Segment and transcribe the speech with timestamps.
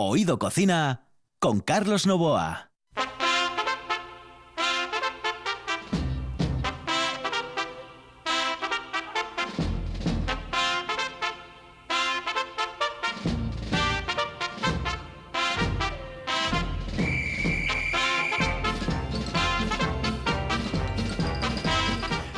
[0.00, 1.08] Oído Cocina
[1.40, 2.70] con Carlos Novoa.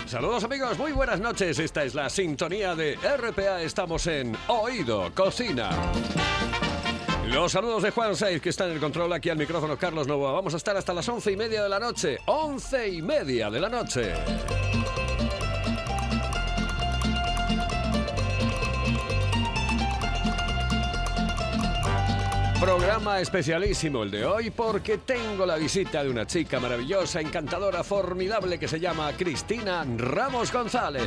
[0.07, 1.59] Saludos amigos, muy buenas noches.
[1.59, 3.61] Esta es la sintonía de RPA.
[3.61, 5.69] Estamos en Oído Cocina.
[7.33, 10.33] Los saludos de Juan Saiz, que está en el control aquí al micrófono Carlos Novoa.
[10.33, 12.19] Vamos a estar hasta las once y media de la noche.
[12.27, 14.15] Once y media de la noche.
[22.61, 28.59] Programa especialísimo el de hoy porque tengo la visita de una chica maravillosa, encantadora, formidable
[28.59, 31.05] que se llama Cristina Ramos González.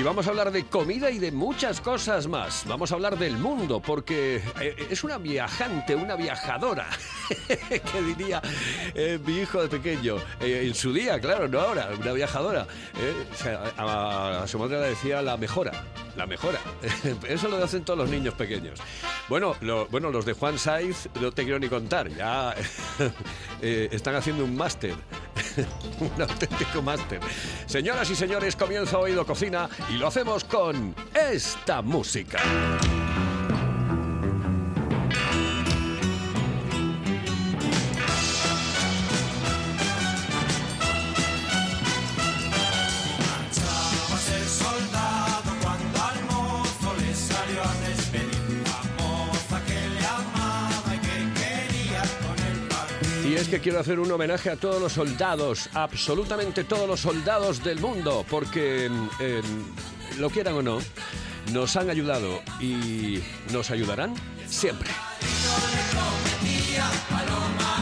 [0.00, 2.64] Y vamos a hablar de comida y de muchas cosas más.
[2.66, 6.88] Vamos a hablar del mundo porque eh, es una viajante, una viajadora.
[7.68, 8.40] que diría
[8.94, 10.16] eh, mi hijo de pequeño.
[10.40, 12.66] Eh, en su día, claro, no ahora, una viajadora.
[13.76, 15.84] A su madre le decía la mejora.
[16.20, 16.60] La mejora.
[17.30, 18.78] Eso lo hacen todos los niños pequeños.
[19.30, 22.10] Bueno, lo- bueno los de Juan Saiz no te quiero ni contar.
[22.10, 22.54] Ya
[23.62, 24.92] eh, están haciendo un máster.
[26.00, 27.20] un auténtico máster.
[27.64, 32.38] Señoras y señores, comienza Oído Cocina y lo hacemos con esta música.
[53.40, 57.80] Es que quiero hacer un homenaje a todos los soldados, absolutamente todos los soldados del
[57.80, 59.42] mundo, porque, eh,
[60.18, 60.78] lo quieran o no,
[61.52, 63.18] nos han ayudado y
[63.50, 64.14] nos ayudarán
[64.46, 64.90] siempre.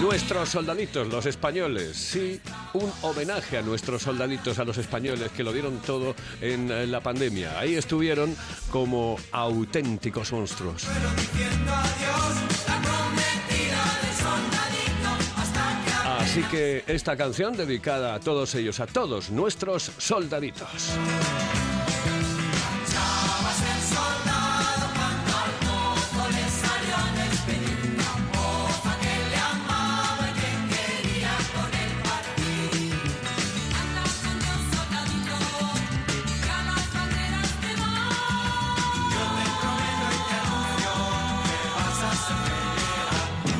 [0.00, 2.40] Nuestros soldaditos, los españoles, sí,
[2.74, 7.00] un homenaje a nuestros soldaditos, a los españoles que lo dieron todo en eh, la
[7.00, 7.58] pandemia.
[7.58, 8.36] Ahí estuvieron
[8.70, 10.86] como auténticos monstruos.
[16.38, 20.92] Así que esta canción dedicada a todos ellos, a todos nuestros soldaditos.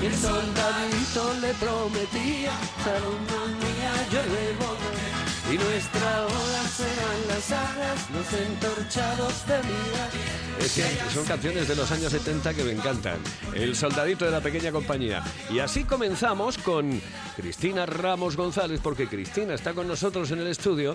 [0.01, 2.53] Y el soldadito le prometía,
[2.85, 3.19] salud
[3.59, 5.09] mía, yo le volveré.
[5.51, 10.11] Y nuestra ola serán las alas, los entorchados de vida.
[10.61, 13.19] Es que son canciones de los años 70 que me encantan.
[13.55, 15.25] El soldadito de la pequeña compañía.
[15.51, 17.01] Y así comenzamos con
[17.37, 20.95] Cristina Ramos González, porque Cristina está con nosotros en el estudio.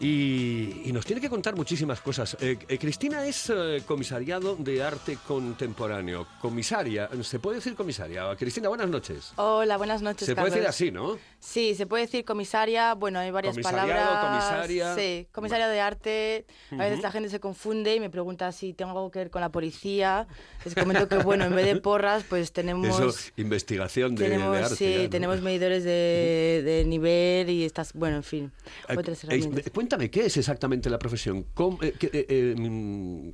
[0.00, 2.36] Y, y nos tiene que contar muchísimas cosas.
[2.40, 6.26] Eh, eh, Cristina es eh, comisariado de arte contemporáneo.
[6.40, 8.24] Comisaria, ¿se puede decir comisaria?
[8.36, 9.32] Cristina, buenas noches.
[9.36, 10.26] Hola, buenas noches.
[10.26, 10.66] Se puede Carlos.
[10.66, 11.18] decir así, ¿no?
[11.40, 12.94] Sí, se puede decir comisaria.
[12.94, 14.44] Bueno, hay varias Comisariado, palabras.
[14.44, 14.94] comisaria.
[14.94, 16.46] Sí, comisaria de arte.
[16.70, 19.40] A veces la gente se confunde y me pregunta si tengo algo que ver con
[19.40, 20.28] la policía.
[20.64, 22.86] Les comento que, bueno, en vez de porras, pues tenemos.
[22.88, 24.76] Eso, investigación de, de tenemos, arte.
[24.76, 25.10] sí, ya, ¿no?
[25.10, 28.52] tenemos medidores de, de nivel y estas, bueno, en fin,
[28.96, 29.64] otras herramientas.
[29.88, 31.46] Cuéntame, ¿qué es exactamente la profesión?
[31.54, 33.30] ¿Cómo- eh, eh, eh, mm,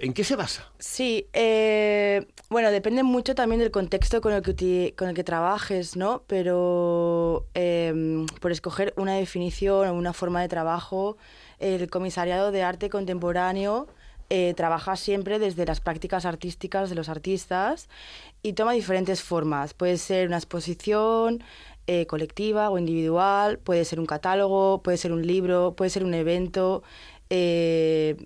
[0.00, 0.72] ¿En qué se basa?
[0.78, 1.26] Sí,
[2.48, 6.22] bueno, depende mucho también del contexto con el que, con el que trabajes, ¿no?
[6.26, 11.18] Pero eh, por escoger una definición o una forma de trabajo,
[11.58, 13.86] el comisariado de arte contemporáneo
[14.56, 17.88] trabaja siempre desde las prácticas artísticas de los artistas
[18.42, 19.72] y toma diferentes formas.
[19.74, 21.42] Puede ser una exposición
[21.88, 26.14] eh, colectiva o individual, puede ser un catálogo, puede ser un libro, puede ser un
[26.14, 26.82] evento.
[27.30, 28.16] eh,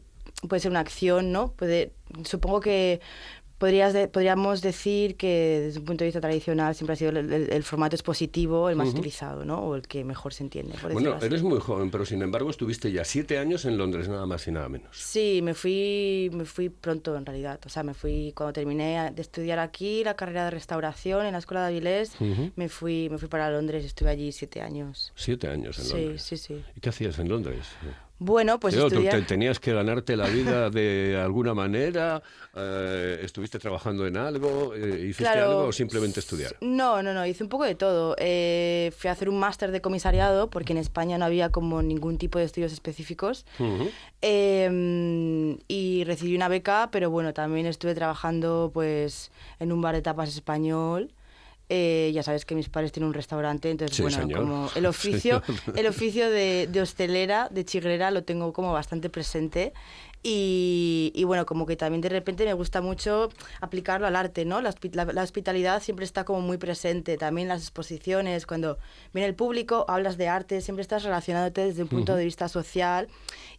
[0.49, 1.53] puede ser una acción, ¿no?
[1.53, 1.93] Puede,
[2.25, 3.01] supongo que
[3.63, 7.33] podrías de- podríamos decir que desde un punto de vista tradicional siempre ha sido el,
[7.33, 9.61] el- el formato expositivo el más utilizado, ¿no?
[9.61, 10.75] O el que mejor se entiende.
[10.83, 11.27] por Bueno, así.
[11.27, 14.51] eres muy joven, pero sin embargo estuviste ya siete años en Londres, nada más y
[14.51, 14.89] nada menos.
[14.97, 17.61] Sí, me fui, me fui pronto en realidad.
[17.65, 21.39] O sea, me fui cuando terminé de estudiar aquí la carrera de restauración en la
[21.39, 22.15] Escuela de Avilés.
[22.57, 25.13] me, fui, me fui para Londres estuve allí siete años.
[25.15, 26.23] Siete años en Sí, Londres.
[26.25, 26.65] sí, sí.
[26.77, 27.65] ¿Y qué hacías en Londres?
[28.23, 29.19] Bueno, pues estudiar...
[29.21, 32.23] te- tenías que ganarte la vida de alguna manera,
[32.55, 36.55] eh, estuviste trabajando en algo, eh, hiciste Claro, algo o simplemente estudiar.
[36.61, 38.15] No, no, no, hice un poco de todo.
[38.19, 42.19] Eh, fui a hacer un máster de comisariado porque en España no había como ningún
[42.19, 43.45] tipo de estudios específicos.
[44.21, 50.03] Eh, y recibí una beca, pero bueno, también estuve trabajando pues en un bar de
[50.03, 51.11] tapas español.
[51.69, 54.41] Eh, ya sabes que mis padres tienen un restaurante, entonces Sí, bueno, señor.
[54.41, 55.43] como el oficio,
[55.75, 59.73] el oficio de, de hostelera, de chigrera, lo tengo como bastante presente.
[60.25, 63.29] Y, y bueno, como que también de repente me gusta mucho
[63.61, 64.61] aplicarlo al arte, ¿no?
[64.61, 68.79] La, la- la hospitalidad siempre está como muy presente, también las exposiciones, cuando
[69.13, 73.09] viene el público, hablas de arte, siempre estás relacionándote desde un punto de vista social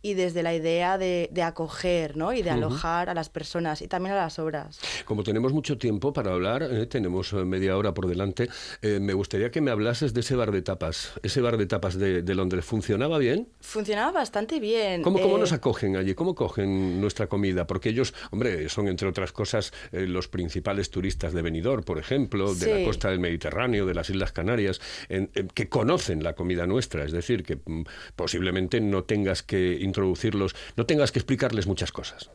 [0.01, 2.31] y desde la idea de, de acoger, ¿no?
[2.31, 4.79] Y de alojar a las personas y también a las obras.
[5.05, 8.47] Como tenemos mucho tiempo para hablar, eh, tenemos eh, media hora por delante,
[8.81, 11.13] eh, me gustaría que me hablases de ese bar de tapas.
[11.23, 13.49] Ese bar de tapas de, de Londres, ¿funcionaba bien?
[13.59, 15.01] Funcionaba bastante bien.
[15.01, 16.13] ¿Cómo, cómo eh, nos acogen allí?
[16.15, 17.65] ¿Cómo cogen nuestra comida?
[17.67, 22.53] Porque ellos, hombre, son entre otras cosas eh, los principales turistas de Benidorm, por ejemplo,
[22.55, 24.79] de la costa del Mediterráneo, de las Islas Canarias,
[25.09, 27.03] en- en- que conocen la comida nuestra.
[27.03, 27.83] Es decir, que mm,
[28.15, 32.29] posiblemente no tengas que introducirlos, no tengas que explicarles muchas cosas.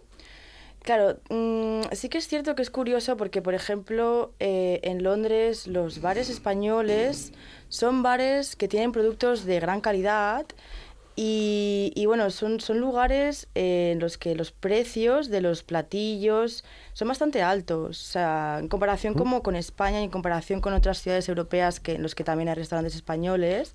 [0.83, 5.67] Claro, mm, sí que es cierto que es curioso porque, por ejemplo, eh, en Londres
[5.67, 7.33] los bares españoles
[7.69, 10.47] son bares que tienen productos de gran calidad
[11.21, 16.63] y, y, bueno, son, son lugares eh, en los que los precios de los platillos
[16.93, 18.01] son bastante altos.
[18.01, 21.95] O sea, en comparación como con España y en comparación con otras ciudades europeas que,
[21.95, 23.75] en los que también hay restaurantes españoles,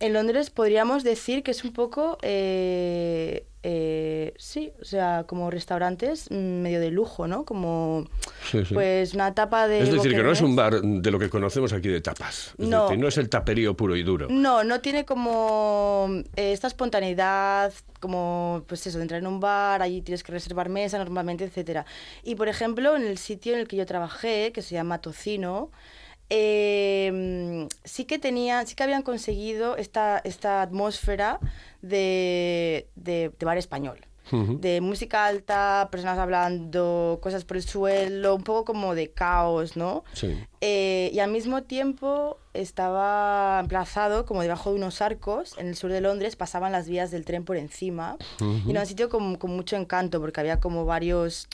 [0.00, 2.18] en Londres podríamos decir que es un poco...
[2.22, 7.44] eh, eh, sí, o sea, como restaurantes mm, medio de lujo, ¿no?
[7.44, 8.08] Como
[8.50, 8.74] Sí, sí.
[8.74, 9.82] pues una tapa de...
[9.84, 12.54] Es decir, que no es un bar de lo que conocemos aquí de tapas.
[12.58, 12.84] Es No.
[12.86, 14.26] decir, no es el taperío puro y duro.
[14.30, 19.80] No, no tiene como eh, esta espontaneidad, como pues eso, de entrar en un bar,
[19.80, 21.86] allí tienes que reservar mesa normalmente, etcétera.
[22.24, 25.70] Y por ejemplo, en el sitio en el que yo trabajé, que se llama Tocino,
[26.30, 31.40] eh, sí que tenía, sí que habían conseguido esta, esta atmósfera
[31.82, 33.98] de, de bar español.
[34.30, 34.58] Ujú.
[34.60, 40.04] De música alta, personas hablando, cosas por el suelo, un poco como de caos, ¿no?
[40.12, 40.38] Sí.
[40.60, 45.90] Eh, y al mismo tiempo estaba emplazado como debajo de unos arcos en el sur
[45.90, 48.16] de Londres, pasaban las vías del tren por encima.
[48.66, 51.48] Y era un sitio con, con mucho encanto porque había como varios,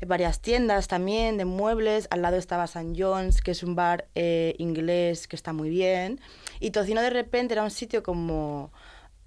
[0.00, 2.06] eh, varias tiendas también de muebles.
[2.10, 2.92] Al lado estaba St.
[2.96, 6.20] John's, que es un bar eh, inglés que está muy bien.
[6.60, 8.70] Y Tocino de repente era un sitio como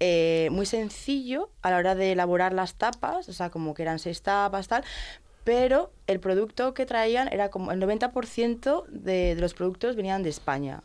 [0.00, 3.98] eh, muy sencillo a la hora de elaborar las tapas, o sea, como que eran
[3.98, 4.84] seis tapas, tal,
[5.44, 10.82] pero el producto que traían era como el 90% de, los productos venían de España.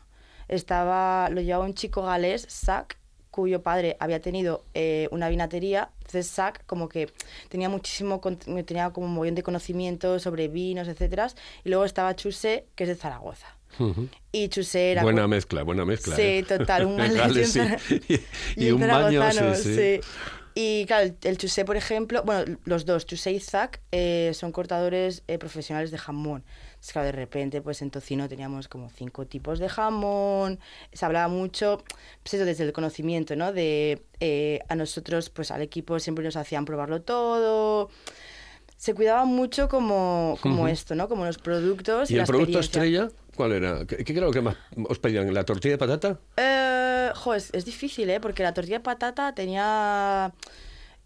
[0.47, 2.97] Estaba, lo llevaba un chico galés, Zach,
[3.31, 7.11] cuyo padre había tenido eh, una vinatería, entonces Zach como que
[7.49, 8.21] tenía muchísimo,
[8.65, 11.27] tenía como un montón de conocimiento sobre vinos, etcétera,
[11.63, 13.60] y luego estaba Chusé, que es de Zaragoza.
[13.79, 14.07] Ujú.
[14.31, 15.03] Y Chusé era...
[15.03, 16.15] Buena mezcla, buena mezcla.
[16.15, 16.43] Sí, ¿eh?
[16.47, 17.59] total, un y un sí.
[18.55, 19.99] y, y un baño, sí, sí.
[20.53, 25.23] Y claro, el, chusé, por ejemplo, bueno, los dos, chusé y Zac, eh, son cortadores
[25.27, 26.43] eh, profesionales de jamón.
[26.81, 30.59] Es claro, de repente, pues en Tocino teníamos como cinco tipos de jamón,
[30.91, 31.83] se hablaba mucho,
[32.23, 33.53] pues eso, desde el conocimiento, ¿no?
[33.53, 37.89] De eh, a nosotros, pues al equipo siempre nos hacían probarlo todo.
[38.75, 40.67] Se cuidaba mucho como, como Ujú.
[40.67, 41.07] esto, ¿no?
[41.07, 42.09] Como los productos.
[42.11, 43.03] ¿Y la el producto experiencia.
[43.05, 43.85] estrella cuál era?
[43.87, 44.55] ¿Qué, qué creo que más
[44.87, 45.33] os pedían?
[45.33, 46.19] ¿La tortilla de patata?
[46.37, 48.19] Eh, jo, es, es difícil, ¿eh?
[48.19, 50.31] Porque la tortilla de patata tenía...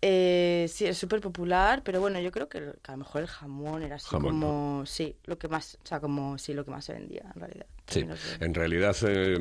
[0.01, 3.83] eh, sí, es súper popular, pero bueno, yo creo que, a lo mejor el jamón
[3.83, 4.85] era así Jamón, como...
[4.85, 5.77] Sí, lo que más...
[5.83, 6.37] O sea, como...
[6.37, 7.67] Sí, lo que más se vendía, en realidad.
[7.87, 8.05] Sí,
[8.39, 9.37] en realidad eh,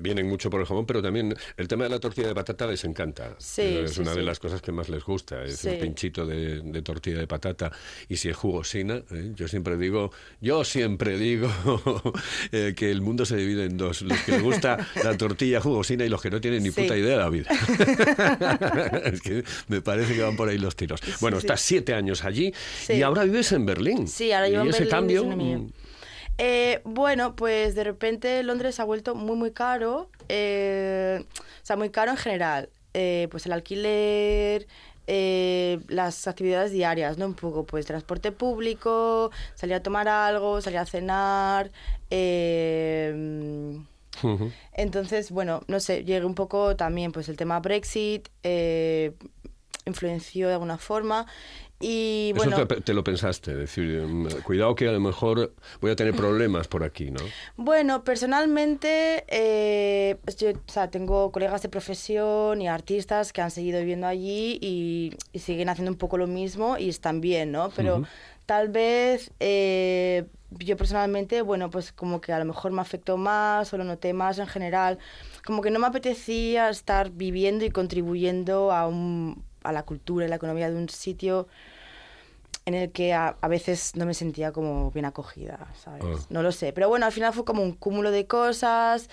[0.00, 2.84] vienen mucho por el jamón, pero también el tema de la tortilla de patata les
[2.84, 3.34] encanta.
[3.38, 6.60] Sí, es sí, una de las cosas que más les gusta, es un pinchito de,
[6.60, 7.72] de tortilla de patata.
[8.08, 9.32] Y si es jugosina, ¿eh?
[9.34, 11.50] yo siempre digo, yo siempre digo
[12.52, 16.04] eh, que el mundo se divide en dos, los que les gusta la tortilla jugosina
[16.04, 17.50] y los que no tienen ni puta idea de la vida.
[19.04, 21.00] es que me parece que van por ahí los tiros.
[21.20, 22.52] Bueno, estás siete años allí
[22.88, 24.06] y ahora vives en Berlín.
[24.06, 25.66] Sí, ahora yo y en ese Berlín cambio...
[26.38, 30.10] Eh, bueno, pues de repente Londres se ha vuelto muy, muy caro.
[30.28, 31.24] eh,
[31.62, 32.68] o sea, muy caro en general.
[32.94, 34.66] Eh, pues el alquiler,
[35.06, 37.26] eh, las actividades diarias, ¿no?
[37.26, 41.70] Un poco, pues transporte público, salir a tomar algo, salir a cenar.
[42.10, 43.78] eh,
[44.72, 49.12] entonces, bueno, no sé, llegué un poco también, pues el tema Brexit eh,
[49.84, 51.26] influenció de alguna forma
[51.78, 55.90] Y Eso bueno, te, te lo pensaste, decir, mm, cuidado que a lo mejor voy
[55.90, 57.20] a tener problemas por aquí, ¿no?
[57.56, 63.78] Bueno, personalmente, eh, yo o sea, tengo colegas de profesión y artistas que han seguido
[63.80, 67.70] viviendo allí y, y siguen haciendo un poco lo mismo y están bien, ¿no?
[67.76, 68.04] Pero
[68.46, 73.72] tal vez eh, yo personalmente, bueno, pues como que a lo mejor me afectó más
[73.72, 74.98] o lo noté más en general.
[75.44, 80.28] Como que no me apetecía estar viviendo y contribuyendo a, un, a la cultura y
[80.28, 81.48] la economía de un sitio
[82.66, 86.02] en el que a, a veces no me sentía como bien acogida, ¿sabes?
[86.04, 86.26] Ah.
[86.30, 89.08] No lo sé, pero bueno, al final fue como un cúmulo de cosas,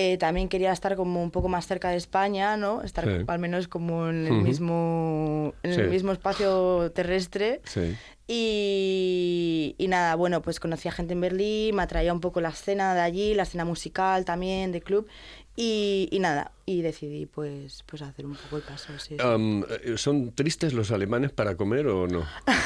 [0.00, 2.82] eh, también quería estar como un poco más cerca de España, ¿no?
[2.82, 3.24] Estar Sí.
[3.26, 5.80] al menos como en el, mismo, en Sí.
[5.80, 7.60] el mismo espacio terrestre.
[7.64, 7.96] Sí.
[8.28, 12.50] Y, y nada, bueno, pues conocí a gente en Berlín, me atraía un poco la
[12.50, 15.08] escena de allí, la escena musical también, de club,
[15.56, 18.92] y, y nada, y decidí pues, pues hacer un poco el paso.
[18.98, 22.24] sí, eh, ¿Son tristes los alemanes para comer o no?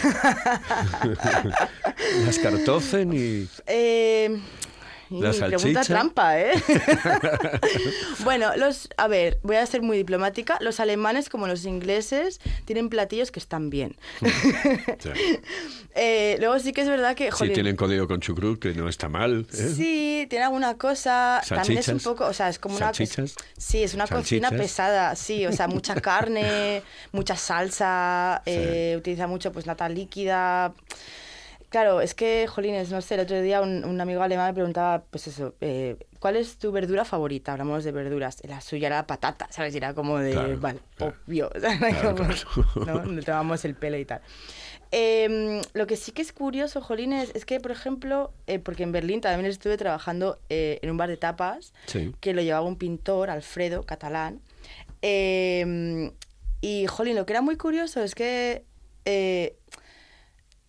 [2.26, 3.48] Las cartocen y...
[3.66, 4.38] Eh,
[5.21, 6.52] pregunta trampa, ¿eh?
[8.25, 10.59] bueno, los, a ver, voy a ser muy diplomática.
[10.61, 13.97] Los alemanes, como los ingleses, tienen platillos que están bien.
[14.99, 15.11] Sí.
[15.95, 18.88] Eh, luego sí que es verdad que, Sí, jolín, tienen código con chucrut, que no
[18.88, 19.47] está mal.
[19.52, 19.73] ¿eh?
[19.76, 21.42] Sí, tiene alguna cosa.
[21.47, 22.02] También es un Salchichas.
[22.04, 22.87] poco, o sea, es como una.
[22.87, 23.35] Salchichas.
[23.59, 24.66] Sí, es una cocina Salchichas.
[24.71, 28.52] pesada, sí, o sea, mucha carne, mucha salsa, Sí.
[28.54, 30.73] eh, utiliza mucho pues nata líquida.
[31.73, 35.05] Claro, es que, jolines, no sé, el otro día un, un amigo alemán me preguntaba,
[35.11, 37.52] pues eso, eh, ¿cuál es tu verdura favorita?
[37.52, 38.43] Hablamos de verduras.
[38.47, 39.73] La suya era la patata, ¿sabes?
[39.75, 41.14] Y era como de, Claro, vale, claro.
[41.26, 41.50] obvio.
[41.61, 41.79] ¿sabes?
[41.79, 42.85] Claro, Como.
[42.85, 43.05] ¿no?
[43.07, 44.21] Le tomamos el pelo y tal.
[44.91, 48.93] Em, lo que sí que es curioso, Jolines, es que, por ejemplo, eh, porque en
[48.93, 52.14] Berlín también estuve trabajando eh, en un bar de tapas Sí.
[52.21, 54.43] que lo llevaba un pintor, Alfredo, catalán.
[55.00, 56.12] Em,
[56.61, 58.67] y, Jolín, lo que era muy curioso es que,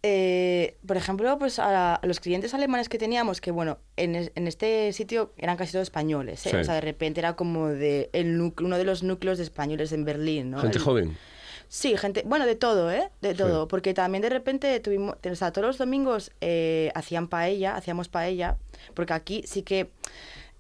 [0.03, 4.31] eh, por ejemplo, pues a, a los clientes alemanes que teníamos, que bueno, en, es-
[4.35, 6.49] en este sitio eran casi todos españoles, ¿eh?
[6.51, 6.55] Sí.
[6.57, 9.91] o sea, de repente era como de el núcleo- uno de los núcleos de españoles
[9.93, 10.59] en Berlín, ¿no?
[10.59, 11.17] Gente El- joven.
[11.69, 13.09] Sí, gente, bueno, de todo, ¿eh?
[13.21, 17.75] De todo, porque también de repente tuvimos, o sea, todos los domingos eh, hacían paella,
[17.75, 18.57] hacíamos paella,
[18.93, 19.89] porque aquí sí que,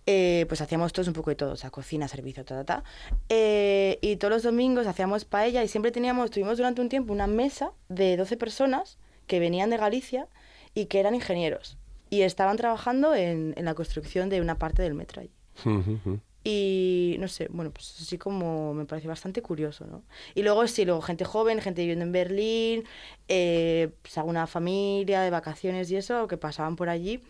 [0.07, 2.83] eh, pues hacíamos todos un poco de todo, o sea, cocina, servicio, ta, ta, ta.
[3.29, 7.27] Eh, y todos los domingos hacíamos paella y siempre teníamos, tuvimos durante un tiempo una
[7.27, 10.27] mesa de 12 personas que venían de Galicia
[10.73, 11.77] y que eran ingenieros
[12.09, 15.31] y estaban trabajando en, en la construcción de una parte del metro allí.
[16.45, 20.03] Y no sé, bueno, pues así como me parece bastante curioso, ¿no?
[20.35, 22.83] Y luego sí, luego gente joven, gente viviendo en Berlín,
[23.29, 27.23] eh, pues alguna familia de vacaciones y eso, que pasaban por allí.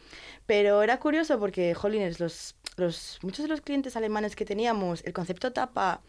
[0.47, 5.13] Pero era curioso porque, jolines, los, los, muchos de los clientes alemanes que teníamos, el
[5.13, 6.01] concepto tapa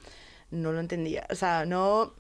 [0.50, 1.26] no lo entendía.
[1.31, 2.14] O sea, no...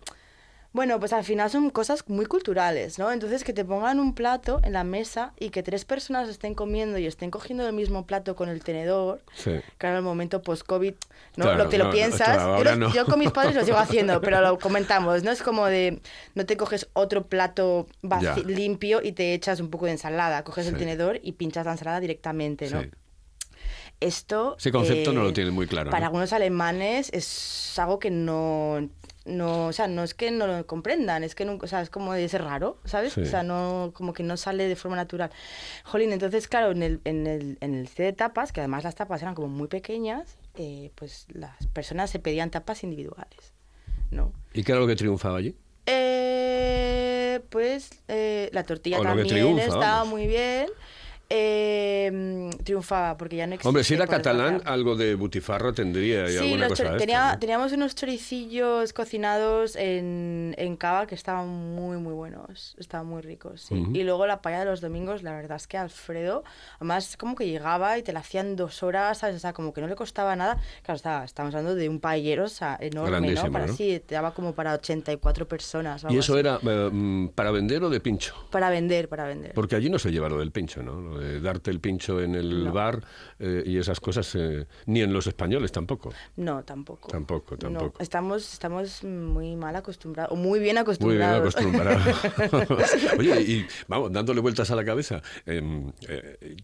[0.74, 3.12] Bueno, pues al final son cosas muy culturales, ¿no?
[3.12, 6.98] Entonces que te pongan un plato en la mesa y que tres personas estén comiendo
[6.98, 9.52] y estén cogiendo el mismo plato con el tenedor, Sí.
[9.78, 10.94] Claro, el momento post-COVID,
[11.36, 11.44] ¿no?
[11.44, 12.36] Claro, lo te lo no, piensas.
[12.60, 13.06] claro, yo, no.
[13.06, 15.30] con mis padres lo sigo haciendo, pero lo comentamos, ¿no?
[15.30, 16.00] Es como de,
[16.34, 20.42] no te coges otro plato vaci- limpio y te echas un poco de ensalada.
[20.42, 22.82] Coges el tenedor y pinchas la ensalada directamente, ¿no?
[22.82, 22.90] Sí.
[24.00, 24.56] Esto...
[24.58, 26.06] Ese concepto no eh, lo tienen muy claro, Para ¿no?
[26.06, 28.88] algunos alemanes es algo que no...
[29.26, 31.88] No, o sea, no es que no lo comprendan, es que nunca, o sea, es
[31.88, 33.14] como de ser raro, ¿sabes?
[33.14, 33.22] Sí.
[33.22, 35.30] O sea, no, como que no sale de forma natural.
[35.84, 39.22] Jolín, entonces, claro, en el, en el, en el de tapas, que además las tapas
[39.22, 43.54] eran como muy pequeñas, eh, pues las personas se pedían tapas individuales,
[44.10, 44.32] ¿no?
[44.52, 45.56] ¿Y qué era lo que triunfaba allí?
[45.86, 50.08] Eh, pues eh, la tortilla O también triunfa, estaba vamos.
[50.08, 50.68] muy bien.
[51.30, 53.68] Eh, mm, triunfaba porque ya no existe.
[53.68, 54.72] Hombre, si era catalán, desgracia.
[54.74, 57.38] algo de butifarra tendría y Sí, alguna los cosa chor- de tenía- esta, ¿no?
[57.40, 62.74] teníamos unos choricillos cocinados en, en cava que estaban muy, muy buenos.
[62.78, 63.74] Estaban muy ricos, sí.
[63.94, 66.44] Y luego la paella de los domingos, la verdad es que Alfredo,
[66.76, 69.36] además, como que llegaba y te la hacían dos horas, ¿sabes?
[69.36, 70.58] O sea, como que no le costaba nada.
[70.82, 73.50] Claro, está, estamos hablando de un paellero o sea, enorme, ¿no?
[73.50, 73.74] Para, ¿no?
[73.74, 76.04] Sí, te daba como para 84 personas.
[76.08, 76.40] ¿Y eso así.
[76.40, 78.34] era eh, mm, para vender o de pincho?
[78.50, 79.52] Para vender, para vender.
[79.54, 81.13] Porque allí no se lleva lo del pincho, ¿no?
[81.18, 82.72] De darte el pincho en el No.
[82.72, 83.02] bar
[83.38, 86.12] eh, y esas cosas, eh, ni en los españoles tampoco.
[86.36, 87.08] No, tampoco.
[87.08, 88.02] Tampoco, No, tampoco.
[88.02, 91.54] estamos, estamos muy mal acostumbrados, o muy bien Muy bien acostumbrados.
[91.56, 93.16] acostumbrado.
[93.18, 96.56] Oye, y vamos, dándole vueltas a la cabeza, em, eh,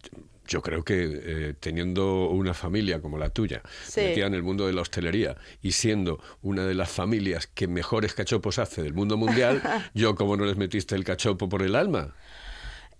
[0.47, 4.01] yo creo que eh, teniendo una familia como la tuya, Sí.
[4.01, 8.13] metida en el mundo de la hostelería y siendo una de las familias que mejores
[8.13, 9.61] cachopos hace del mundo mundial,
[9.93, 12.13] yo como no les metiste el cachopo por el alma.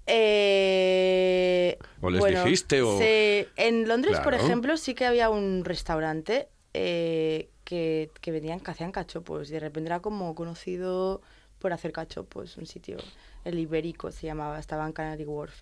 [0.08, 3.00] Eh, ¿O les dijiste o-.
[3.02, 8.92] En Londres, por ejemplo, sí que había un restaurante eh, que, que vendían, que hacían
[8.92, 11.22] cachopos y de repente era como conocido
[11.60, 12.98] por hacer cachopos, un sitio,
[13.46, 15.62] el Ibérico se llamaba, estaba en Canary Wharf.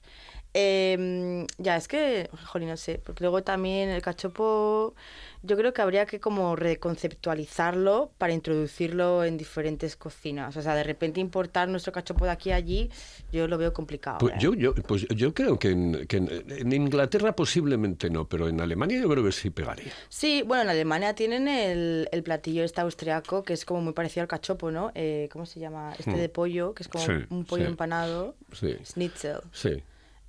[0.54, 4.96] Em, ya, es que, jolín, no sé, porque luego también el cachopo,
[5.44, 10.58] yo creo que habría que como reconceptualizarlo para introducirlo en diferentes cocinas.
[10.58, 12.90] O sea, de repente importar nuestro cachopo de aquí a allí,
[13.32, 14.18] yo lo veo complicado.
[14.20, 14.38] Pues ¿eh?
[14.40, 18.60] yo, yo, pues yo creo que, en, que en- en Inglaterra posiblemente no, pero en
[18.60, 19.92] Alemania yo creo que sí pegaría.
[20.10, 24.24] Sí, bueno, en Alemania tienen el, el platillo este austriaco, que es como muy parecido
[24.24, 24.92] al cachopo, ¿no?
[24.96, 25.94] Eh, ¿Cómo se llama?
[26.00, 27.69] Este de pollo, que es como Sí, un pollo.
[27.70, 28.36] Empanado.
[28.54, 28.76] Sí.
[28.84, 29.40] Schnitzel.
[29.52, 29.84] Sí.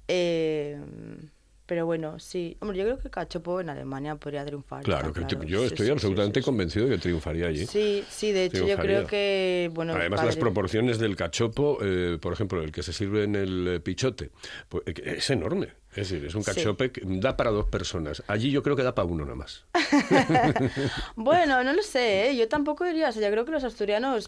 [0.08, 0.78] Eh,
[1.70, 2.56] pero bueno, sí.
[2.58, 4.82] Hombre, yo creo que el cachopo en Alemania podría triunfar.
[4.82, 5.44] Claro, que claro.
[5.44, 6.44] yo estoy sí, absolutamente sí, sí.
[6.44, 7.64] convencido de que triunfaría allí.
[7.64, 9.94] Sí, sí, de hecho yo creo que, bueno...
[9.94, 13.78] Además, las proporciones del cachopo, eh, por ejemplo, el que se sirve en el eh,
[13.78, 14.32] pichote,
[14.68, 15.68] pues, eh, es enorme.
[15.90, 16.52] Es decir, es un Sí.
[16.52, 18.22] cachope que da para dos personas.
[18.28, 19.64] Allí yo creo que da para uno nada más.
[21.16, 22.36] Bueno, no lo sé, ¿eh?
[22.36, 24.26] yo tampoco diría, o sea, yo creo que los asturianos,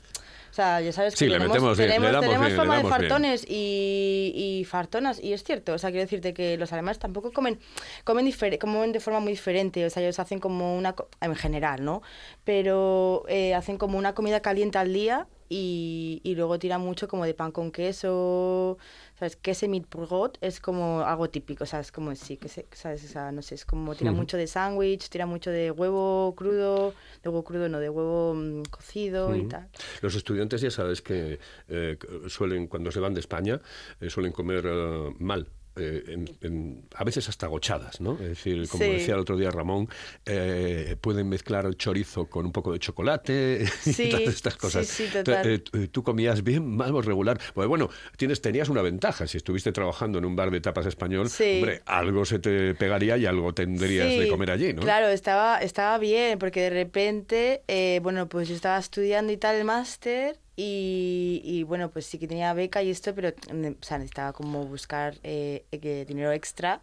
[0.50, 2.56] o sea, ya sabes que Sí, le tenemos, metemos bien, le tenemos, damos tenemos bien,
[2.58, 6.56] le fama de fartones y, y fartonas, y es cierto, o sea, quiero decirte que
[6.56, 7.58] los alemanes tampoco comen,
[8.04, 11.84] comen, difer- comen de forma muy diferente, o sea, ellos hacen como una, en general,
[11.84, 12.02] ¿no?
[12.44, 17.24] Pero eh, hacen como una comida caliente al día y, y luego tiran mucho como
[17.24, 18.78] de pan con queso,
[19.18, 19.36] ¿sabes?
[19.36, 23.04] Queso mit brot es como algo típico, o sea, es como, sí, que se, ¿sabes?
[23.04, 26.94] O sea, no sé, es como tira mucho de sándwich, tira mucho de huevo crudo,
[27.22, 29.68] de huevo crudo no, de huevo mm, cocido y tal.
[30.00, 31.38] Los estudiantes ya sabes que
[31.68, 33.60] eh, suelen, cuando se van de España,
[34.00, 35.48] eh, suelen comer eh, mal.
[35.76, 38.14] Eh, en- en- a veces hasta gochadas, ¿no?
[38.14, 38.90] Es decir, como Sí.
[38.90, 39.88] decía el otro día Ramón,
[40.26, 44.86] eh, pueden mezclar el chorizo con un poco de chocolate Sí, y todas estas cosas.
[44.86, 45.48] sí, total.
[45.50, 47.40] eh, tú- tú comías bien, o regular.
[47.54, 49.26] Pues bueno, tienes, tenías una ventaja.
[49.26, 53.26] Si estuviste trabajando en un bar de tapas español, hombre, algo se te pegaría y
[53.26, 54.82] algo tendrías de comer allí, ¿no?
[54.82, 59.56] Claro, estaba, estaba bien, porque de repente, eh, bueno, pues yo estaba estudiando y tal
[59.56, 64.32] el máster y, y, bueno, pues sí que tenía beca y esto, pero mm, necesitaba
[64.32, 66.80] como buscar eh, eh, dinero extra.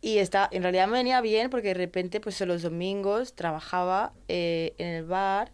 [0.00, 4.72] Y está, en realidad me venía bien porque de repente, pues los domingos trabajaba eh,
[4.78, 5.52] en el bar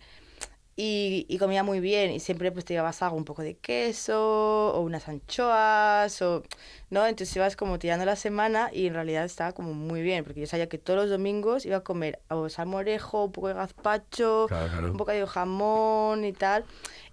[0.79, 4.73] y, y comía muy bien y siempre pues te llevabas algo, un poco de queso
[4.75, 6.43] o unas anchoas o
[6.91, 10.41] no entonces ibas como tirando la semana y en realidad estaba como muy bien porque
[10.41, 14.47] yo sabía que todos los domingos iba a comer o salmorejo un poco de gazpacho
[14.49, 14.91] Claro, claro.
[14.91, 16.65] un poco de jamón y tal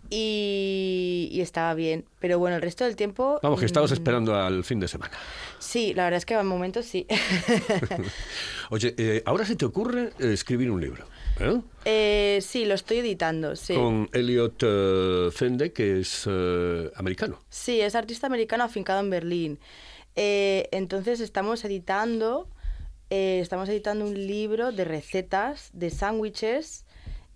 [0.10, 4.36] y, y estaba bien pero bueno el resto del tiempo Vamos, que estabas mm, esperando
[4.36, 5.14] al fin de semana.
[5.60, 7.08] sí la verdad es que al momento sí
[8.70, 11.06] Oye, eh, ahora se te ocurre eh, escribir un libro,
[11.44, 11.62] ¿eh?
[11.86, 17.40] Eh, sí lo estoy editando sí Con Elliot eh, Fende, que es eh, americano.
[17.50, 19.60] Sí, es artista americano afincado en Berlín.
[20.16, 22.48] Eh, entonces estamos editando,
[23.10, 26.86] eh, estamos editando un libro de recetas de sándwiches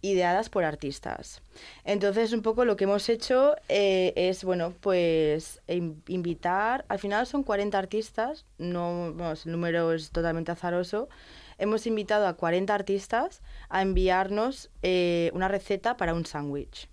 [0.02, 1.41] ideadas por artistas.
[1.84, 7.26] Entonces un poco lo que hemos hecho eh, es, bueno, pues in- invitar, al final
[7.26, 11.10] son 40 artistas, no, vamos, el número es totalmente azaroso.
[11.58, 16.89] Hemos invitado a 40 artistas a enviarnos eh, una receta para un sándwich.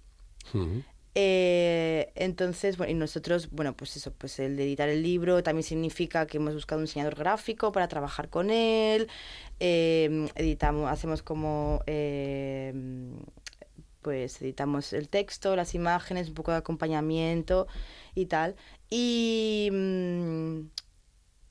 [1.17, 5.63] Eh, entonces, bueno, y nosotros, bueno, pues eso, pues el de editar el libro también
[5.63, 9.09] significa que hemos buscado un diseñador gráfico para trabajar con él,
[9.61, 12.73] eh, editamos, hacemos como, eh,
[14.03, 17.69] pues editamos el texto, las imágenes, un poco de acompañamiento
[18.15, 18.57] y tal.
[18.91, 20.61] Y, mm,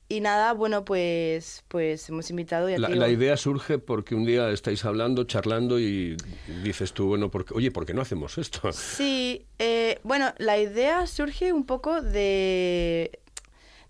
[0.08, 2.68] y nada, bueno, pues, pues hemos invitado...
[2.68, 6.16] ya La, la idea surge porque un día estáis hablando, charlando y
[6.62, 8.70] dices tú, bueno, porque, oye, ¿por qué no hacemos esto?
[8.72, 13.18] Sí, eh, bueno, la idea surge un poco de,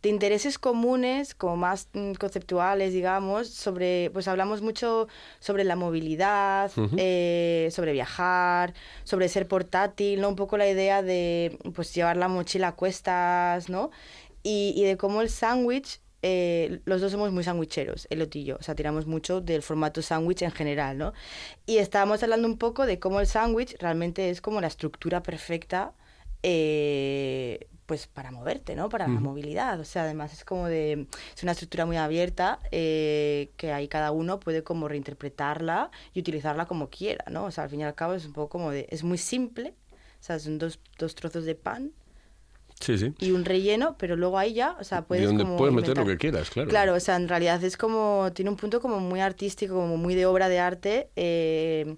[0.02, 5.08] de intereses comunes, como más mm, conceptuales, digamos, sobre, pues hablamos mucho
[5.40, 8.72] sobre la movilidad, eh, sobre viajar,
[9.02, 10.28] sobre ser portátil, ¿no?
[10.28, 13.90] Un poco la idea de, pues, llevar la mochila a cuestas, ¿no?
[14.44, 18.56] Y, y de cómo el sándwich eh, los dos somos muy sandwicheros, el y yo.
[18.56, 21.12] O sea, tiramos mucho del formato sándwich en general, ¿no?
[21.66, 25.92] Y estábamos hablando un poco de cómo el sándwich realmente es como la estructura perfecta,
[26.42, 28.88] eh, pues para moverte, ¿no?
[28.88, 29.78] Para la movilidad.
[29.78, 31.06] O sea, además es como de...
[31.36, 36.64] Es una estructura muy abierta eh, que ahí cada uno puede como reinterpretarla y utilizarla
[36.64, 37.44] como quiera, ¿no?
[37.44, 38.86] O sea, al fin y al cabo es un poco como de...
[38.88, 39.74] Es muy simple.
[39.92, 41.92] O sea, son dos, dos trozos de pan
[42.84, 43.14] Sí, sí.
[43.18, 45.96] y un relleno, pero luego ahí ya, o sea, puedes y donde como puedes meter
[45.96, 46.68] lo que quieras, claro.
[46.68, 50.14] Claro, o sea, en realidad es como, tiene un punto como muy artístico, como muy
[50.14, 51.08] de obra de arte.
[51.16, 51.96] eh,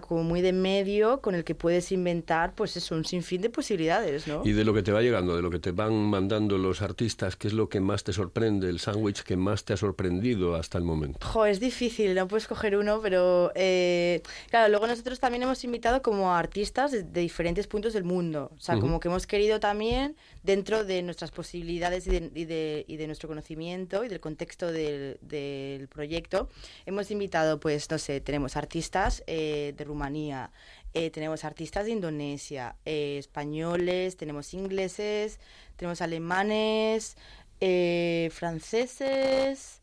[0.00, 4.26] como muy de medio con el que puedes inventar, pues eso, un sinfín de posibilidades,
[4.26, 4.42] ¿no?
[4.44, 7.36] Y de lo que te va llegando, de lo que te van mandando los artistas,
[7.36, 10.78] ¿qué es lo que más te sorprende, el sándwich que más te ha sorprendido hasta
[10.78, 11.26] el momento?
[11.26, 16.02] Jo, es difícil, no puedes coger uno, pero eh, claro, luego nosotros también hemos invitado
[16.02, 18.50] como a artistas de, de diferentes puntos del mundo.
[18.56, 22.84] O sea, como que hemos querido también, dentro de nuestras posibilidades y de, y de-
[22.88, 26.48] y de nuestro conocimiento y del contexto del, del proyecto,
[26.86, 30.50] hemos invitado, pues, no sé, tenemos artistas eh, Rumanía,
[30.94, 35.40] eh, tenemos artistas de Indonesia, eh, españoles, tenemos ingleses,
[35.76, 37.16] tenemos alemanes,
[37.60, 39.80] eh, franceses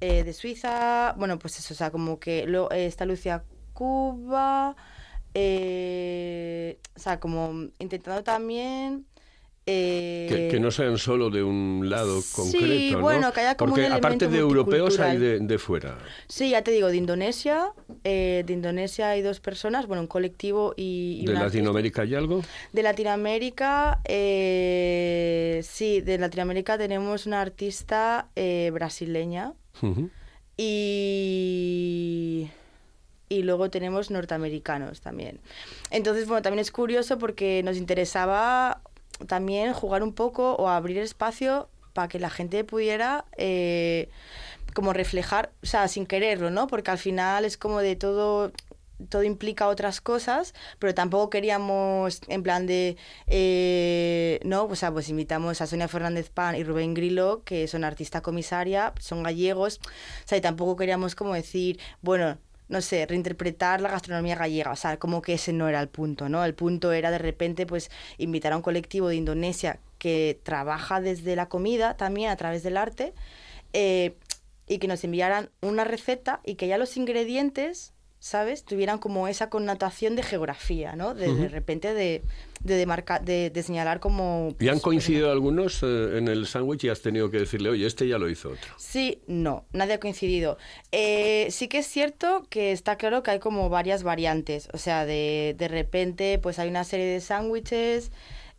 [0.00, 4.76] de Suiza, bueno, pues eso, o sea, como que lo, está Lucia Cuba,
[5.34, 9.06] o sea, como intentando también...
[9.66, 13.00] eh, Que, que no sean solo de un lado sí, concreto, ¿no?
[13.02, 15.98] bueno, que haya como Porque aparte de europeos hay de, fuera.
[16.28, 17.72] Sí, ya te digo, de Indonesia,
[18.04, 21.20] eh, de Indonesia hay dos personas, bueno, un colectivo y...
[21.22, 21.44] y ¿De artista.
[21.46, 22.42] Latinoamérica hay algo?
[22.72, 29.54] De Latinoamérica, eh, sí, de Latinoamérica tenemos una artista eh, brasileña
[30.56, 32.48] y,
[33.28, 35.40] y luego tenemos norteamericanos también.
[35.90, 38.80] Entonces, bueno, también es curioso porque nos interesaba
[39.26, 44.08] también jugar un poco o abrir espacio para que la gente pudiera eh,
[44.74, 46.66] como reflejar, o sea, sin quererlo, ¿no?
[46.66, 48.52] Porque al final es como de todo
[49.08, 52.96] todo implica otras cosas, pero tampoco queríamos, en plan de,
[53.26, 54.64] eh, ¿no?
[54.64, 58.92] O sea, pues invitamos a Sonia Fernández Pan y Rubén Grillo, que son artista comisaria,
[59.00, 59.80] son gallegos,
[60.24, 62.38] o sea, y tampoco queríamos como decir, bueno,
[62.74, 66.28] no sé, reinterpretar la gastronomía gallega, o sea, como que ese no era el punto,
[66.28, 66.44] ¿no?
[66.44, 71.36] El punto era de repente, pues, invitar a un colectivo de Indonesia que trabaja desde
[71.36, 73.14] la comida también a través del arte,
[73.72, 74.16] eh,
[74.66, 77.93] y que nos enviaran una receta y que ya los ingredientes,
[78.24, 78.64] ¿sabes?
[78.64, 81.14] Tuvieran como esa connotación de geografía, ¿no?
[81.14, 82.22] De, de repente de,
[82.62, 84.54] de, demarca- de, de señalar como...
[84.58, 87.86] ¿Y han pues, coincidido algunos eh, en el sándwich y has tenido que decirle, oye,
[87.86, 88.72] este ya lo hizo otro?
[88.78, 90.56] Sí, no, nadie ha coincidido.
[90.90, 94.70] Eh, sí que es cierto que está claro que hay como varias variantes.
[94.72, 98.10] O sea, de, de repente, pues hay una serie de sándwiches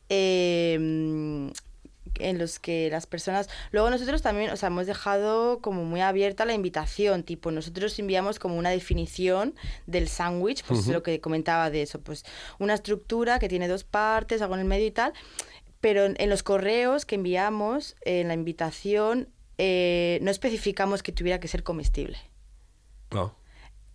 [0.10, 1.50] eh,
[2.20, 3.50] en los que las personas...
[3.72, 8.40] Luego nosotros también, o sea, hemos dejado como muy abierta la invitación, tipo, nosotros enviamos
[8.40, 9.56] como una definición
[9.88, 12.24] del sándwich, pues lo que comentaba de eso, pues
[12.60, 15.14] una estructura que tiene dos partes, algo en el medio y tal,
[15.82, 21.40] pero en, en los correos que enviamos, en la invitación, eh, no especificamos que tuviera
[21.40, 22.18] que ser comestible.
[23.12, 23.36] No.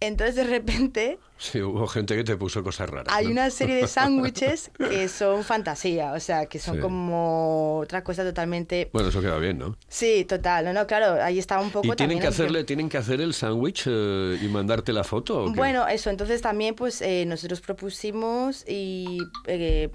[0.01, 3.07] Entonces, de repente, Sí, hubo gente que te puso cosas raras.
[3.17, 3.31] hay ¿no?
[3.33, 6.81] una serie de sándwiches que son fantasía, o sea, que son Sí.
[6.83, 8.91] como otra cosa totalmente...
[8.93, 9.75] Bueno, eso queda bien, ¿no?
[9.89, 12.43] Sí, total, no, no, claro, ahí estaba un poco ¿Y tienen también que, el que-
[12.43, 15.45] hacerle, tienen que hacer el sándwich eh, y mandarte la foto?
[15.45, 15.57] ¿o qué?
[15.57, 19.89] Bueno, eso, entonces también pues eh, nosotros propusimos y eh,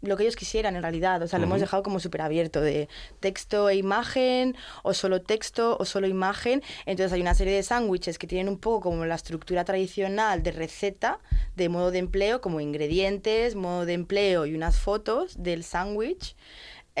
[0.00, 2.88] lo que ellos quisieran en realidad, o sea, lo hemos dejado como súper abierto de
[3.20, 8.16] texto e imagen, o solo texto o solo imagen, entonces hay una serie de sándwiches
[8.16, 11.18] que tienen un poco como la estructura tradicional de receta,
[11.56, 16.36] de modo de empleo, como ingredientes, modo de empleo y unas fotos del sándwich.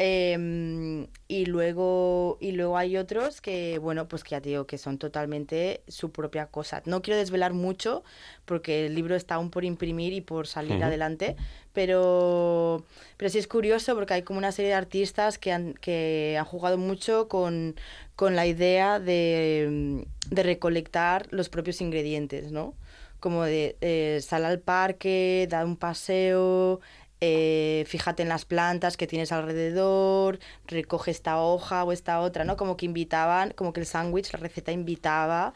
[0.00, 4.78] Em, y luego y luego hay otros que bueno pues que ya te digo que
[4.78, 6.82] son totalmente su propia cosa.
[6.84, 8.04] No quiero desvelar mucho
[8.44, 11.34] porque el libro está aún por imprimir y por salir adelante
[11.72, 12.84] pero
[13.16, 16.44] pero sí es curioso porque hay como una serie de artistas que han que han
[16.44, 17.74] jugado mucho con
[18.14, 22.74] con la idea de, de recolectar los propios ingredientes no
[23.20, 26.80] como de eh, sal al parque da un paseo
[27.20, 32.56] eh, fíjate en las plantas que tienes alrededor, recoge esta hoja o esta otra, ¿no?
[32.56, 35.52] Como que invitaban, como que el sándwich, la receta invitaba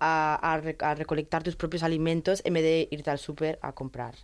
[0.00, 4.14] a, a a recolectar tus propios alimentos en vez de irte al súper a comprar.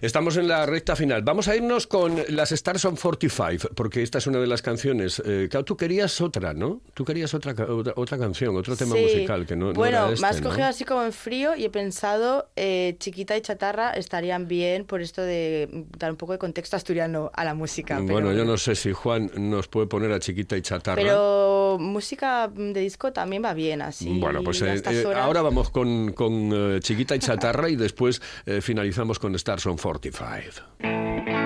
[0.00, 1.22] Estamos en la recta final.
[1.22, 5.20] Vamos a irnos con las Stars on 45, porque esta es una de las canciones.
[5.24, 6.80] Eh, tú querías otra, ¿no?
[6.94, 9.02] Tú querías otra, otra, otra canción, otro tema Sí.
[9.02, 10.48] musical, que no, no Bueno, era este, me has ¿no?
[10.50, 15.00] cogido así como en frío y he pensado eh, Chiquita y Chatarra estarían bien por
[15.02, 17.98] esto de dar un poco de contexto asturiano a la música.
[17.98, 21.00] Bueno, pero- yo no sé si Juan nos puede poner a Chiquita y Chatarra.
[21.02, 24.18] Pero música de disco también va bien así.
[24.20, 28.60] Bueno, pues eh, eh, ahora vamos con, con, eh, Chiquita y Chatarra y después eh,
[28.60, 31.37] finalizamos con Stars on 45.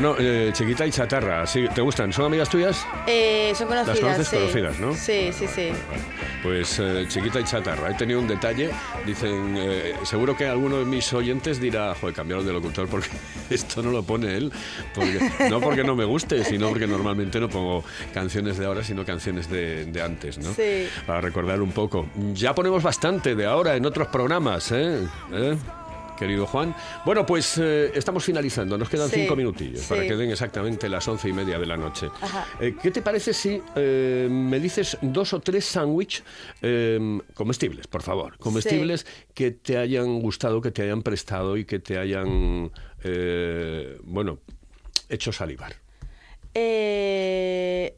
[0.00, 2.12] Bueno, eh, chiquita y chatarra, sí, ¿te gustan?
[2.12, 2.86] ¿Son amigas tuyas?
[3.08, 3.98] Eh, son conocidas.
[3.98, 4.36] conoces sí.
[4.36, 4.94] conocidas, ¿no?
[4.94, 5.70] Sí, sí, sí.
[6.40, 7.90] Pues eh, chiquita y chatarra.
[7.90, 8.70] He tenido un detalle.
[9.04, 13.08] Dicen, eh, seguro que alguno de mis oyentes dirá, joder, cambiaron de locutor porque
[13.50, 14.52] esto no lo pone él.
[14.94, 17.82] Porque- no porque no me guste, sino porque normalmente no pongo
[18.14, 20.54] canciones de ahora, sino canciones de, de antes, ¿no?
[20.54, 20.86] Sí.
[21.08, 22.06] Para recordar un poco.
[22.34, 25.00] Ya ponemos bastante de ahora en otros programas, ¿eh?
[25.32, 25.56] ¿Eh?
[26.18, 26.74] Querido Juan.
[27.04, 28.76] Bueno, pues eh, estamos finalizando.
[28.76, 31.76] Nos quedan Sí, cinco minutillos para que den exactamente las once y media de la
[31.76, 32.08] noche.
[32.60, 36.24] Eh, ¿Qué te parece si eh, me dices dos o tres sándwich
[36.62, 38.36] eh, comestibles, por favor?
[38.38, 42.72] Comestibles que te hayan gustado, que te hayan prestado y que te hayan,
[44.02, 44.40] bueno,
[45.08, 45.76] hecho salivar.
[46.54, 47.97] Eh,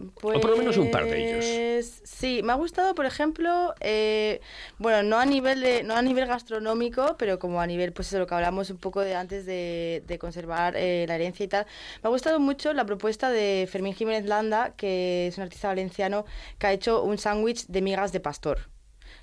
[0.00, 1.44] O por lo menos un par de ellos.
[1.44, 4.40] pues, Sí, me ha gustado, por ejemplo, eh,
[4.78, 8.18] bueno, no a nivel de, no a nivel gastronómico, pero como a nivel, pues eso,
[8.18, 11.66] lo que hablamos un poco de antes de, de conservar eh, la herencia y tal.
[12.02, 16.24] Me ha gustado mucho la propuesta de Fermín Jiménez Landa, que es un artista valenciano
[16.58, 18.68] que ha hecho un sándwich de migas de pastor,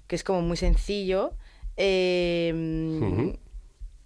[0.07, 1.33] que es como muy sencillo.
[1.77, 3.37] eh.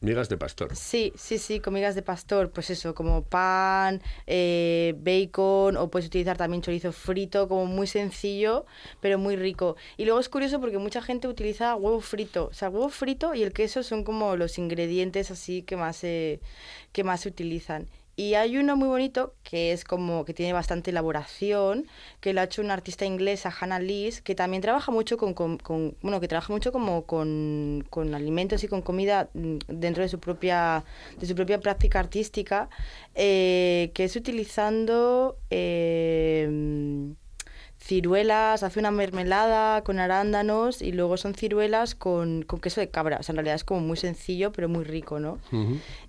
[0.06, 0.76] Migas de pastor.
[0.76, 6.08] Sí, sí, sí, con migas de pastor, pues eso, como pan, eh, bacon, o puedes
[6.08, 8.68] utilizar también chorizo frito, como muy sencillo,
[9.02, 9.78] pero muy rico.
[9.98, 13.42] Y luego es curioso porque mucha gente utiliza huevo frito, o sea, huevo frito y
[13.42, 17.88] el queso son como los ingredientes así que más que más se utilizan.
[18.18, 21.86] Y hay uno muy bonito que es como que tiene bastante elaboración,
[22.22, 25.58] que lo ha hecho una artista inglesa, Hannah Lees, que también trabaja mucho con, con-
[25.58, 30.08] con- bueno, que trabaja mucho como con, con alimentos y con comida mm, dentro de
[30.10, 30.86] su propia,
[31.20, 32.70] de su propia práctica artística,
[33.16, 37.14] eh, que es utilizando eh,
[37.78, 43.18] ciruelas, hace una mermelada con arándanos y luego son ciruelas con, con queso de cabra.
[43.20, 45.38] O sea, en realidad es como muy sencillo, pero muy rico, ¿no?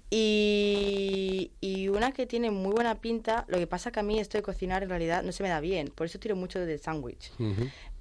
[0.08, 4.38] Y, y una que tiene muy buena pinta, lo que pasa que a mí esto
[4.38, 7.32] de cocinar en realidad no se me da bien, por eso tiro mucho del sándwich.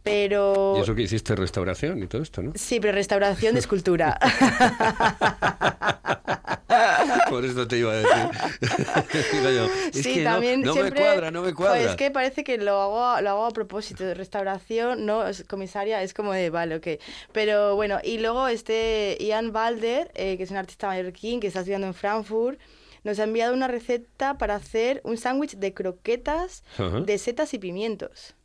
[0.03, 0.75] Pero...
[0.77, 2.51] Y eso que hiciste restauración y todo esto, ¿no?
[2.53, 4.19] Sí, pero restauración de escultura.
[7.29, 8.29] Por eso te iba a decir.
[9.31, 10.99] Digo yo, es sí, que también no, siempre...
[10.99, 11.75] me cuadra, no me cuadra.
[11.75, 14.03] Joder, es que parece que lo hago, lo hago a propósito.
[14.03, 16.87] de Restauración, no, es comisaria, es como de, vale, ok.
[17.31, 21.59] Pero bueno, y luego este Ian Balder, eh, que es un artista mallorquín que está
[21.59, 22.59] estudiando en Frankfurt,
[23.03, 26.63] nos ha enviado una receta para hacer un sándwich de croquetas
[27.05, 28.35] de setas y pimientos.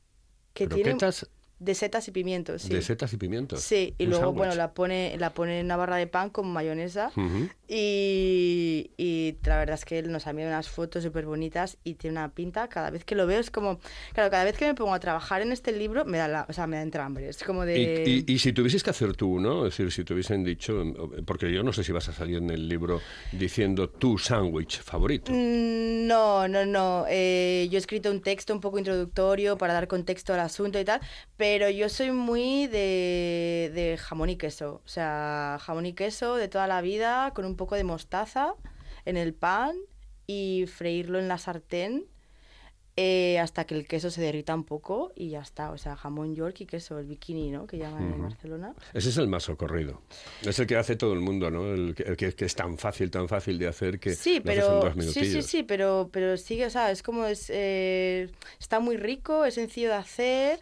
[0.53, 1.27] Que tiene Croquetas
[1.61, 2.71] de setas y pimientos, sí.
[2.71, 3.61] de setas y pimientos.
[3.61, 4.39] Sí, y luego, sándwich.
[4.39, 7.13] bueno, la pone, la pone en una barra de pan con mayonesa.
[7.15, 7.49] Ujú.
[7.69, 11.95] Y, y la verdad es que él nos ha enviado unas fotos súper bonitas y
[11.95, 12.69] tiene una pinta.
[12.69, 13.79] Cada vez que lo veo es como.
[14.15, 16.53] Claro, cada vez que me pongo a trabajar en este libro me da la, o
[16.53, 17.29] sea, me da entre hambre.
[17.29, 17.79] Es como de.
[18.07, 19.67] Y, y- y si tuvieses que hacer tú, ¿no?
[19.67, 20.83] Es decir, si te hubiesen dicho,
[21.27, 23.01] porque yo no sé si vas a salir en el libro
[23.33, 25.31] diciendo tu sándwich favorito.
[25.33, 27.05] Mm, No, no, no.
[27.09, 30.85] Eh, yo he escrito un texto un poco introductorio para dar contexto al asunto y
[30.85, 31.01] tal,
[31.37, 34.83] pero yo soy muy de, de jamón y queso.
[34.85, 38.55] O sea, jamón y queso de toda la vida con un poco de mostaza
[39.05, 39.75] en el pan
[40.27, 42.07] y freírlo en la sartén
[42.97, 45.71] eh, hasta que el queso se derrita un poco y ya está.
[45.71, 47.67] O sea, jamón york y queso, el bikini, ¿no?
[47.67, 48.75] Que llaman en Barcelona.
[48.93, 50.03] Ese es el más socorrido.
[50.43, 51.73] Es el que hace todo el mundo, ¿no?
[51.73, 54.81] El que, el que- que es tan fácil, tan fácil de hacer que Sí, pero
[54.83, 58.97] dos sí, sí, sí, pero, pero sigue, o sea, es como es, eh, está muy
[58.99, 60.61] rico, es sencillo de hacer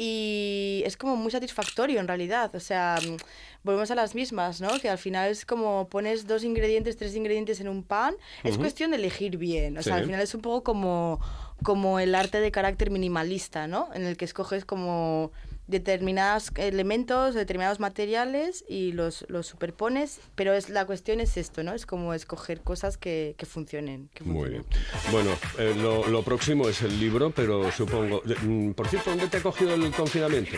[0.00, 2.54] y es como muy satisfactorio en realidad.
[2.54, 3.16] O sea, mm,
[3.64, 4.78] volvemos a las mismas, ¿no?
[4.78, 8.14] Que al final es como pones dos ingredientes, tres ingredientes en un pan.
[8.44, 9.76] Es cuestión de elegir bien.
[9.76, 11.20] O sea, al final es un poco como,
[11.64, 13.88] como el arte de carácter minimalista, ¿no?
[13.92, 15.32] En el que escoges como
[15.68, 21.74] determinados elementos, determinados materiales y los, los superpones, pero es la cuestión es esto, ¿no?
[21.74, 24.08] Es como escoger cosas que, que funcionen.
[24.14, 24.64] que Muy bien.
[25.12, 28.22] Bueno, eh, lo, lo próximo es el libro, pero supongo...
[28.42, 30.56] mm, por cierto, ¿dónde te ha cogido el confinamiento?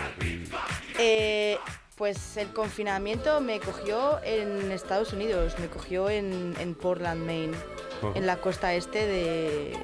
[0.98, 1.58] Eh,
[2.00, 7.54] pues el confinamiento me cogió en Estados Unidos, me cogió en, en Portland, Maine,
[7.98, 8.12] Ajá.
[8.14, 9.76] en la costa este de,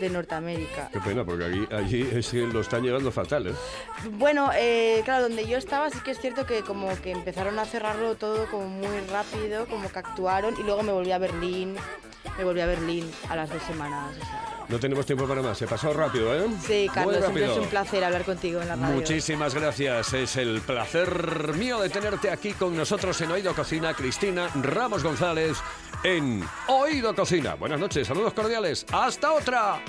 [0.00, 0.88] de Norteamérica.
[0.90, 3.52] Qué pena, porque allí, allí es que lo están llevando fatal, ¿eh?
[4.12, 7.66] Bueno, eh, claro, donde yo estaba sí que es cierto que como que empezaron a
[7.66, 11.76] cerrarlo todo como muy rápido, como que actuaron y luego me volví a Berlín,
[12.38, 14.16] me volví a Berlín a las dos semanas.
[14.16, 14.59] o sea.
[14.70, 16.46] No tenemos tiempo para más, se pasó rápido, ¿eh?
[16.64, 18.94] Sí, Carlos, siempre es un placer hablar contigo en la radio.
[18.94, 20.12] Muchísimas gracias.
[20.14, 25.58] Es el placer mío de tenerte aquí con nosotros en Oído Cocina, Cristina Ramos González
[26.04, 27.54] en Oído Cocina.
[27.54, 28.86] Buenas noches, saludos cordiales.
[28.92, 29.82] ¡Hasta otra!